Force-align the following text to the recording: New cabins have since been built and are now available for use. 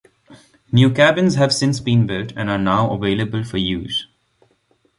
New 0.71 0.89
cabins 0.91 1.35
have 1.35 1.53
since 1.53 1.79
been 1.79 2.07
built 2.07 2.31
and 2.35 2.49
are 2.49 2.57
now 2.57 2.91
available 2.91 3.43
for 3.43 3.57
use. 3.59 4.07